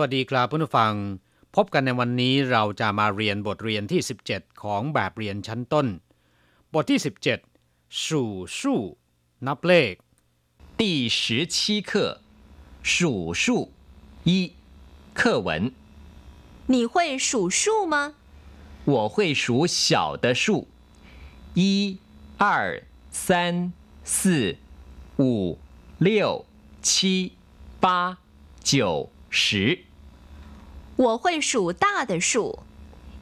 [0.00, 0.92] วัสดีครับผู้ฟัง
[1.56, 4.00] พบกันในวันนี้เราจะมาเรียนบทเรียนที่
[4.30, 5.86] 17 ของแบบเรียนชั้นต้น
[6.74, 7.00] บทที่
[7.50, 8.82] 17สู่สู่
[9.46, 9.94] นับเลข
[10.80, 10.82] 第
[11.18, 11.56] 十七
[11.90, 11.92] 课
[12.82, 13.44] 数数
[14.24, 14.30] 一
[15.18, 15.48] 课文
[16.72, 18.14] 你会数数吗？
[18.84, 20.68] 我会数小的数
[21.54, 21.98] 一
[22.38, 23.72] 二三
[24.04, 24.56] 四
[25.18, 25.58] 五
[25.98, 26.46] 六
[26.80, 27.32] 七
[27.80, 28.18] 八
[28.62, 29.84] 九 十。
[30.96, 32.60] 我会数大的数，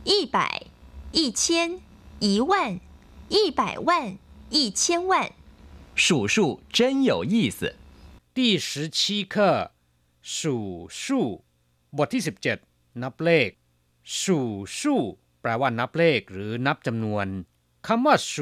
[0.04, 0.66] 一百、
[1.12, 1.80] 一千、
[2.18, 2.80] 一万、
[3.28, 4.18] 一百万、
[4.50, 5.32] 一千万。
[5.94, 7.74] 数数真有意思。
[8.34, 9.72] 第十七课
[10.22, 11.44] 数数
[11.90, 12.58] บทที่สิบเจ็ด
[13.02, 13.50] นับเลข
[14.04, 17.26] 数数แปลว่านับเลขหรือนับจำนวน
[17.86, 18.34] คำว่า数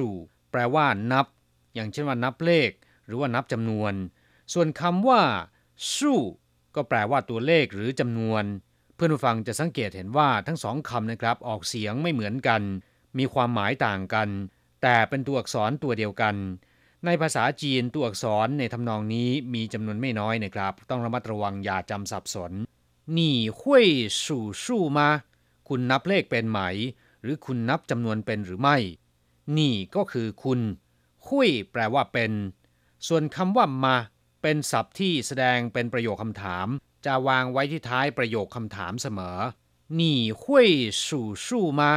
[0.50, 1.26] แปลว่านับ
[1.74, 2.70] อย่างเช่นว่านับเลข
[3.06, 3.92] หรือว่านับจำนวน
[4.52, 5.22] ส่วนคำว่า
[5.96, 6.20] สู้
[6.75, 8.43] ก็แปลว่าตัวเลขหรือจำนวน
[8.95, 12.61] เพื่อนผู้ฟังจะสังเกตเห็นว่าทั้งสองคำนะครับออกเสียงไม่เหมือนกัน
[13.17, 14.29] มีความหมายต่างกัน
[14.81, 16.35] แต่เป็นตัวอักษรตัวเดียวกัน
[17.05, 22.51] ในภาษาจีนตัวอักษรในทำนองนี้มีจำนวนไม่น้อยนะครับ ต้องระมัดระวังอย่าจำสับสน
[23.17, 23.87] นี่หุย
[24.25, 25.07] สู่สู้มา
[25.67, 26.59] คุณนับเลขเป็นไหม
[27.21, 28.77] หรือคุณนับจำนวนเป็นหรือไม่
[29.57, 30.59] นี่ก็คือคุณ
[31.27, 32.31] หุยแปลว่าเป็น
[33.07, 33.95] ส่วนคำว่ามา
[34.42, 36.66] เป็นศัพท์ที่แสดงเป็นประโยคคำถาม
[37.06, 39.38] จะวางไว้ที่ท้ายประโยคคำถามเสมอ
[39.98, 40.70] นี่หุย
[41.06, 41.90] สู่สู้มา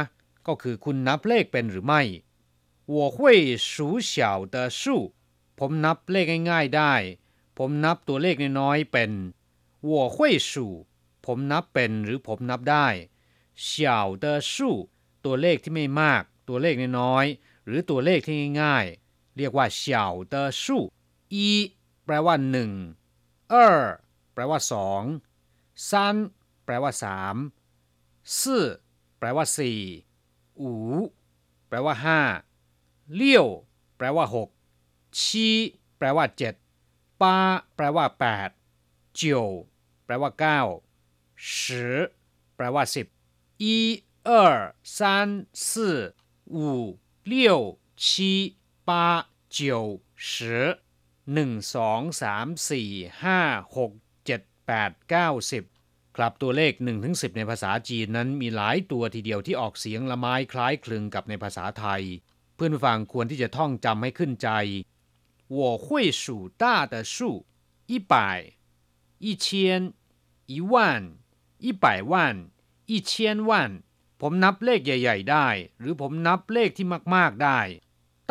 [0.46, 2.02] ก็คือคุณนับเลขเป็นหรือไม่
[2.94, 3.16] 我会
[3.70, 4.12] 数小
[4.54, 4.82] 的数
[5.58, 6.94] ผมนับเลขง่ายๆได้
[7.58, 9.10] ผมนับตัวเลขน้อยๆเป็น
[9.90, 10.16] 我会
[10.50, 10.52] 数
[11.26, 12.86] ผมนับเป็นหรือผมนับได้
[13.66, 13.70] 小
[14.22, 14.54] 的数
[15.24, 19.84] ตัวเลขที่ไม่มาก ตัวเลขน้อยๆหรือตัวเลขที่ง่ายๆ เรียกว่า小
[20.32, 20.64] 的数
[21.34, 21.36] 一
[22.05, 22.71] แปลว่าหนึ่ง
[23.49, 23.81] เออ
[24.33, 25.01] แปลว่าสอง
[25.89, 26.15] ซาน
[26.65, 27.35] แปลว่าสาม
[28.39, 28.61] ซื่
[29.17, 29.79] แปลว่าสี่
[30.59, 30.71] อู
[31.67, 32.19] แปลว่าห้า
[33.13, 33.47] เลี้ยว
[33.97, 34.49] แปลว่าหก
[35.21, 35.47] ชี
[35.97, 36.53] แปลว่าเจ็ด
[37.21, 37.37] ปา
[37.75, 38.49] แปลว่าแปด
[39.15, 39.45] เจีว
[40.05, 40.59] แปลว่าเก้า
[41.57, 41.85] สิ
[42.55, 43.07] แปลว่าสิบ
[43.61, 43.75] อี
[44.23, 44.55] เออ
[44.97, 45.29] ซาน
[45.69, 45.97] ซื่อ
[46.53, 46.67] อู
[47.25, 47.59] เลี้ยว
[48.05, 48.31] ชี
[48.87, 49.05] ปา
[49.51, 49.77] เจีย
[50.29, 50.59] สิ
[51.33, 53.91] 1 2 3 4 5 6
[54.27, 56.73] 7 8 9 10 ครับตัวเลข
[57.05, 62.03] 1-10 ในภาษาจีนนั้นมีหลายตัวทีเดียวที่ออกเสียงละไม้คล้ายคลึงกับในภาษาไทย
[62.55, 64.49] เพื่อนฟังควรที่จะท่องจำให้ขึ้นใจ
[65.57, 65.85] 我会
[66.21, 66.23] 数
[66.61, 67.15] 大的数
[67.91, 68.13] 一百
[69.25, 69.47] 一千
[70.53, 70.73] 一万
[71.65, 72.13] 一百万
[72.91, 73.11] 一千
[73.49, 73.51] 万
[74.21, 75.47] ผมนับเลขใหญ่ ๆ ได้
[75.79, 77.59] หรือผมนับเลขที่มาก ๆ ได้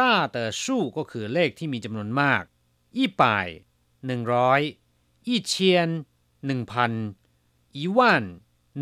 [0.00, 2.44] ต้าเตอร์สู้ก็คือเลขที่มีจำนวนมาก
[2.98, 3.10] ยี่
[4.06, 4.60] หนึ่งร้อย
[5.28, 5.40] ยี่
[6.46, 6.92] หนึ่งพัน
[7.76, 7.90] ยี่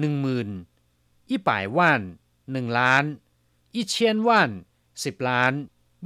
[0.00, 0.48] หนึ่งหมื่น
[1.30, 1.40] ยี่
[2.52, 3.04] หนึ่งล้าน
[3.74, 4.50] ยี่เชีนว่น
[5.04, 5.52] สิบล้าน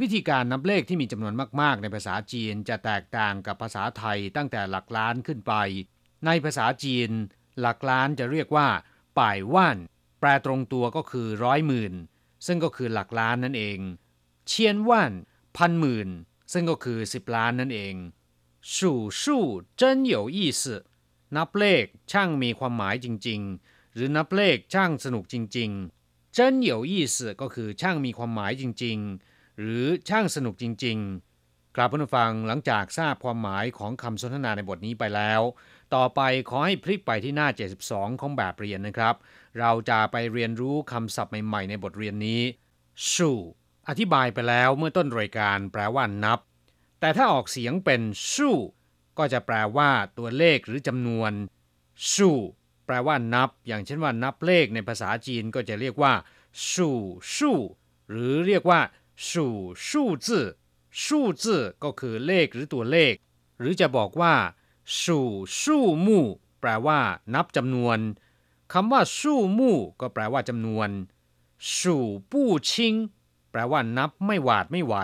[0.01, 5.55] วิธีการนับเลขที่มีจำนวนมาก ๆ ในภาษาจีนจะแตกต่างกับภาษาไทยตั้งแต่หลักล้านขึ้นไป
[6.27, 7.11] ในภาษาจีน
[7.61, 8.69] หลักล้านจะเรียกว่า
[9.19, 9.79] ป่ายว่าน
[10.21, 11.95] แปลตรงตัวก็คือร้อยหมื่น
[12.47, 13.79] ซึ่งก็คือหลักล้านนั่นเอง
[14.49, 15.13] เชียนว่าน
[15.57, 16.09] พันหมื่น
[16.54, 17.96] ซึ่งก็คือ 10 ล้านนั่นเอง
[18.76, 19.44] สู่สู้
[19.80, 19.82] 真
[20.14, 20.64] 有意思
[21.36, 28.98] นับเลขช่างมีความหมายจริง ๆ หรือนับเลขช่างสนุกจริงๆ真有意思ก็คือช่างมีความหมายจริง
[29.30, 35.42] ๆ หรือช่างสนุกจริงๆกราบผู้ฟังหลังจากทราบความหมายของคำสนทนาในบทนี้ไปแล้ว
[35.96, 37.48] ต่อไปขอให้พลิกไปที่หน้า
[37.86, 39.16] 72 ของแบบเรียนนะครับ
[39.60, 42.42] เราจะไปเรียนรู้คำศัพท์ใหม่ๆ ในบทเรียนนี้
[43.16, 43.40] สู่
[43.89, 46.41] อธิบายไปแล้วเมื่อต้นรายการแปลว่านับ
[47.01, 48.03] แต่ถ้าออกเสียงเป็น
[48.35, 48.57] สู้
[49.19, 51.33] ก็จะแปลว่าตัวเลขหรือจำนวน
[52.15, 52.37] สู้
[52.87, 56.13] แปลว่านับ อย่างเช่นว่านับเลขในภาษาจีนก็จะเรียกว่า
[56.73, 56.99] สู่
[57.37, 57.59] สู้
[58.11, 58.81] หรือเรียกว่า
[59.33, 59.57] สู่
[59.91, 60.47] สู้จื่อ
[61.07, 63.15] สู้จื่อก็คือเลขหรือตัวเลข
[63.59, 64.35] หรือจะบอกว่า
[65.05, 65.29] สู่
[65.63, 66.27] สู้มู่
[66.61, 67.01] แปลว่า
[67.35, 67.99] นับจำนวน
[68.73, 70.89] คำว่าสู้มู่ก็แปลว่าจำนวน
[71.81, 72.95] สู่ปู้ชิง
[73.57, 74.95] แปลว่านับไม่หวาดไม่ไหว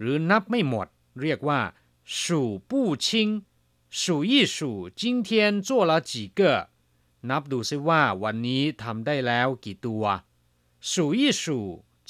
[0.00, 0.88] หรือนับไม่หมด
[1.22, 1.60] เรียกว่า
[2.22, 2.40] สู
[2.70, 3.28] ปูชิง
[4.00, 5.10] สูยี่สูจิ
[7.30, 10.04] นับดูซิว่าวันนี้ทำได้แล้วกี่ตัว
[10.90, 11.44] 数一数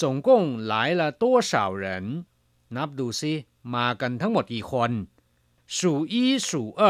[0.01, 0.29] 总共
[0.71, 1.53] 来了多少
[1.83, 1.85] 人
[2.77, 3.33] นับดูซิ
[3.75, 4.91] มากันทั้งหมดกี่คน
[5.77, 5.79] 数
[6.13, 6.15] 一
[6.49, 6.51] 数
[6.81, 6.83] 呃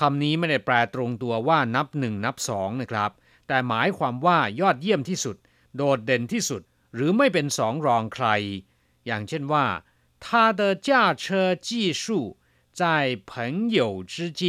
[0.00, 3.10] คำนี้ไม่ได้แปลตรงตัวว่านับหนึ่งนับสองนะครับ
[3.46, 5.36] แต่หมายความว่ายอดเยี่ยมที่สุด
[5.76, 6.62] โดดเด่นที่สุด
[6.93, 8.27] หรือไม่เป็นสองรองใคร
[9.05, 9.65] อย่างเช่นว่า
[10.25, 10.27] 他
[10.59, 10.89] 的驾
[11.23, 11.25] 车
[11.67, 11.69] 技
[12.01, 12.03] 术
[12.79, 12.83] 在
[13.31, 13.79] 朋友
[14.13, 14.41] 之间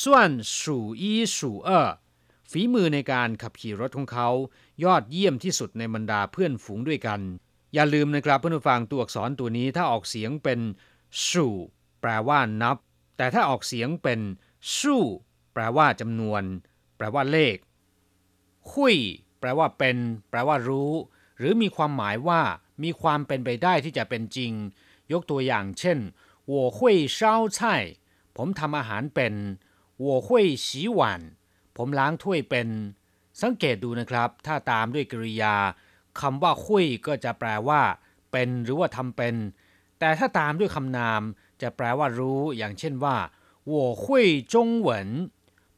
[0.00, 0.02] 算
[0.42, 1.04] 数一
[1.36, 1.38] 数
[1.68, 1.70] 二
[2.50, 4.28] 非 ฝีมือในการขับขี่รถของเขา
[4.84, 7.20] ยอดเยี่ยมที่สุดในบรรดาเพื่อนฝูงด้วยกัน
[7.74, 10.60] อย่าลืมนะครับเพื่อนผู้ฟังตัวอักษรตัวนี้ถ้าออกเสียงเป็น
[11.28, 11.54] สู่
[12.00, 12.76] แปลว่านับ
[13.16, 14.20] แต่ถ้าออกเสียงเป็น
[14.78, 15.04] สู่
[15.52, 16.42] แปลว่าจำนวน
[16.96, 17.56] แปลว่าเลข
[18.70, 18.96] หุย
[19.40, 19.96] แปลว่าเป็น
[20.30, 20.92] แปลว่ารู้
[21.38, 22.40] หรือมีความหมายว่า
[22.82, 24.52] มีความเป็นไปได้ที่จะเป็นจริง
[25.12, 25.98] ยกตัวอย่างเช่น
[26.52, 26.78] 我会
[27.18, 27.18] 烧
[27.56, 27.58] 菜
[28.36, 29.34] ผมทำอาหารเป็น
[30.04, 30.28] 我会
[30.64, 30.66] 洗
[30.98, 31.00] 碗
[31.76, 32.68] ผมล้างถ้วยเป็น
[33.40, 35.56] สังเกตดูนะครับ ถ้าตามด้วยกริยา
[36.20, 37.80] คำว่าคุยก็จะแปลว่า
[38.32, 39.34] เป็นหรือว่าทำเป็น
[39.98, 41.22] แต่ถ้าตามด้วยคำนาม
[41.62, 43.16] จะแปลว่ารู้ อย่างเช่นว่า
[43.72, 44.04] 我会
[44.52, 44.54] 中
[44.86, 44.88] 文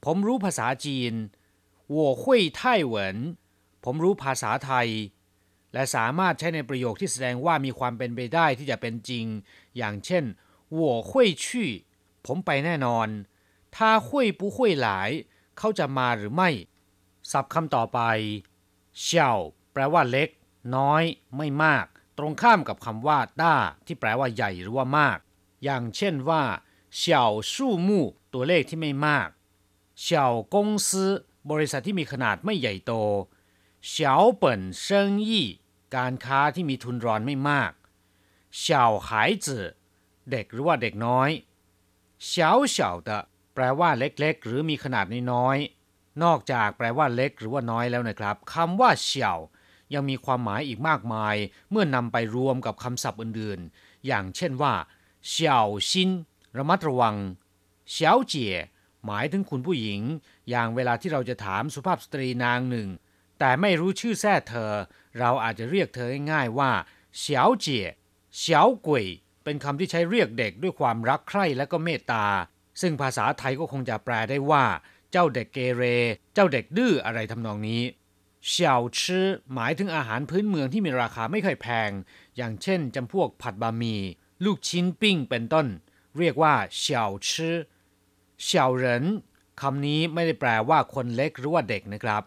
[0.04, 1.12] ผมรู้ภาษาจีน
[1.96, 2.22] 我会
[2.58, 2.60] 泰
[2.92, 2.94] 文
[3.84, 4.88] ผมรู้ภาษาไทย
[5.74, 9.26] และสามารถใช้ในประโยคที่แสดงว่ามีความเป็นไปได้ที่จะเป็นจริง
[9.76, 10.24] อย่างเช่น
[10.80, 11.10] 我会
[11.44, 11.46] 去
[12.26, 13.08] ผมไปแน่นอน
[13.74, 13.76] 他
[14.06, 14.08] 会
[14.38, 14.88] 不会来
[15.58, 16.50] เขาจะมาหรือไม่
[17.30, 18.00] ศัพท์คำต่อไป
[19.02, 19.32] เช่า
[19.72, 20.28] แปลว่าเล็ก
[20.76, 21.02] น้อย
[21.36, 21.86] ไม่มาก
[22.18, 25.18] ตรงข้ามกับคำว่าด้าที่แปลว่าใหญ่หรือว่ามาก
[25.64, 26.42] อย่างเช่นว่า
[26.96, 27.24] เฉา
[27.54, 29.28] สู้มู่ตัวเลขที่ไม่มาก
[30.02, 31.10] เฉากงซื้อ
[31.50, 32.92] บริษัทที่มีขนาดไม่ใหญ่โต
[33.88, 35.48] เฉาเปิ่นเซิงยี่
[35.95, 37.71] การค้าที่มีทุนรอนไม่มาก
[38.59, 39.65] เฉาหายจือ
[40.31, 41.29] เด็กหรือว่าเด็กน้อย
[42.25, 43.09] เฉาเฉา的
[43.53, 49.39] แปลว่าเล็กๆ หรือมีขนาดน้อยๆนอกจากแปลว่าเล็กหรือว่าน้อยแล้วนะครับคำว่าเฉียว
[49.93, 51.35] ยังมีความหมายอีกมากมาย
[51.71, 54.73] เมื่อนำไปรวมกับคำศัพท์อื่นๆ อย่างเช่นว่า
[55.27, 56.09] เฉียวชิน
[56.57, 57.15] ระมัดระวัง
[57.89, 58.55] เฉียวเจี๋ย
[59.05, 60.01] หมายถึงคุณผู้หญิง
[60.49, 62.87] อย่างเวลาที่เราจะถามสุภาพสตรีนางหนึ่ง
[63.45, 64.71] แต่ไม่รู้ชื่อแท้เธอ
[65.19, 66.71] เราอาจจะเรียกเธอง่ายๆว่า
[67.17, 67.87] เฉียวเจี๋ย
[68.37, 69.05] เฉียวกุย
[69.43, 72.25] เป็นคำที่ใช้เรียกเด็กด้วยความรักใคร่และก็เมตตา
[72.81, 74.65] ซึ่งภาษาไทยก็คงจะแปลได้ว่า
[75.11, 75.83] เจ้าเด็กเกเร
[76.33, 77.81] เจ้าเด็กดื้ออะไรทำนองนี้
[78.47, 81.91] เฉาชื่อหมายถึงอาหารพื้นเมืองที่มีราคาไม่ค่อยแพง
[82.37, 84.01] อย่างเช่นจำพวกผัดบะหมี่
[84.45, 85.67] ลูกชิ้นปิ้งเป็นต้น
[86.17, 87.57] เรียกว่าเฉาชื่อ
[88.43, 89.05] เฉาเหริน
[89.61, 92.23] คำนี้ไม่ได้แปลว่าคนเล็กหรือว่าเด็กนะครับ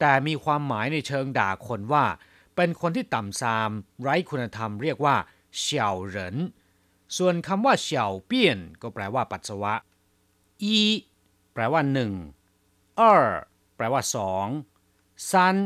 [0.00, 2.04] แต่มีความหมายในเชิงด่าคนว่า
[2.56, 3.70] เป็นคนที่ต่ำทราม
[4.02, 5.16] ไร้คุณธรรมเรียกว่า
[5.58, 6.36] เฉาเหริน
[7.16, 9.74] ส่วนคำว่าเฉาเปี้ยน ก็แปลว่าปัสสาวะ
[10.62, 10.78] อี
[11.52, 12.12] แปลว่าหนึ่ง
[12.96, 13.26] เออ
[13.76, 14.46] แปลว่าสอง
[15.30, 15.56] ซัน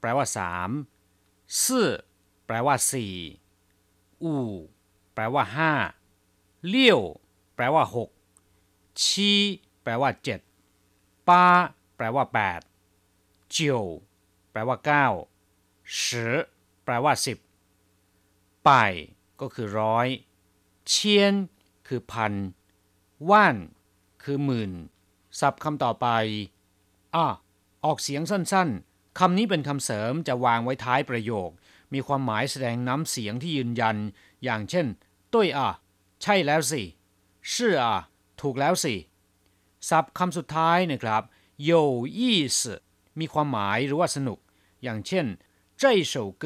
[0.00, 0.70] แปลว่าสาม
[1.64, 1.88] สี่
[2.46, 3.14] แปลว่าสี่
[4.22, 4.48] อู่
[5.14, 5.72] แปลว่าห้า
[6.66, 7.00] เลี้ยว
[7.54, 8.10] แปลว่าหก
[9.04, 9.32] ชี
[9.82, 10.40] แปลว่าเจ็ด
[11.28, 11.44] ปา
[11.96, 12.60] แปลว่าแปด
[13.50, 13.82] เจียว
[14.50, 15.06] แปลว่าเก้า
[16.04, 16.34] สิอ
[16.84, 17.38] แปลว่าสิบ
[18.64, 18.70] ไป
[19.40, 20.08] ก็คือร้อย
[20.88, 21.34] เชียน
[21.86, 22.32] คือพัน
[23.30, 23.56] ว่าน
[24.22, 24.72] คือหมื่น
[25.40, 26.06] ศัพท์คำต่อไป
[27.14, 27.26] อะ
[27.84, 31.50] ออกเสียงสั้นๆ คำนี้เป็นคำเสริมจะวางไว้ท้ายประโยค
[31.92, 33.96] มีความหมายแสดงน้ำเสียงที่ยืนยัน
[34.44, 34.86] อย่างเช่น
[35.32, 35.68] ตุ้ยอะ
[36.22, 36.82] ใช่แล้วสิ
[37.52, 37.96] ชื่ออะ
[38.40, 38.94] ถูกแล้วสิ
[39.88, 41.22] ศัพท์คำสุดท้ายนะครับ
[41.70, 41.70] 有
[42.18, 42.20] 意
[42.58, 42.60] 思
[43.19, 44.39] มีความหมายหรือว่าสนุก
[44.83, 45.25] อย่างเช่น
[45.81, 45.83] 这
[46.13, 46.13] 首
[46.43, 46.45] 歌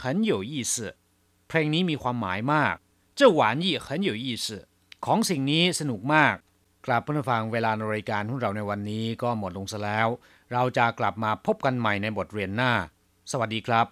[0.00, 0.74] 很有意思
[1.48, 2.74] เพลงนี้มีความหมายมาก
[3.18, 4.46] 这玩意很有意思
[5.04, 6.34] ของสิ่งนี้สนุกมาก
[6.86, 10.08] กลับเพื่อนฟังเวลาในรายการของเราในวันนี้ก็หมดลงซะแล้ว
[10.52, 12.72] เราจะกลับมาพบกันใหม่ในบทเรียนหน้า
[13.30, 13.86] สวัสดีครับ